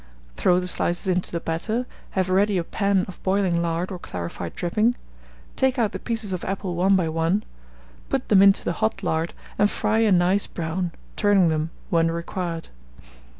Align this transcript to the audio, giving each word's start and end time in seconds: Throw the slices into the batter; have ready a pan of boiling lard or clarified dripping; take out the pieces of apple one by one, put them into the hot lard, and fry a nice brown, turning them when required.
Throw 0.35 0.59
the 0.59 0.65
slices 0.67 1.07
into 1.07 1.31
the 1.31 1.39
batter; 1.39 1.85
have 2.17 2.27
ready 2.27 2.57
a 2.57 2.63
pan 2.63 3.05
of 3.07 3.21
boiling 3.21 3.61
lard 3.61 3.91
or 3.91 3.99
clarified 3.99 4.55
dripping; 4.55 4.95
take 5.55 5.77
out 5.77 5.91
the 5.91 5.99
pieces 5.99 6.33
of 6.33 6.43
apple 6.43 6.73
one 6.73 6.95
by 6.95 7.07
one, 7.07 7.43
put 8.09 8.29
them 8.29 8.41
into 8.41 8.65
the 8.65 8.73
hot 8.81 9.03
lard, 9.03 9.35
and 9.59 9.69
fry 9.69 9.99
a 9.99 10.11
nice 10.11 10.47
brown, 10.47 10.91
turning 11.15 11.49
them 11.49 11.69
when 11.91 12.09
required. 12.09 12.69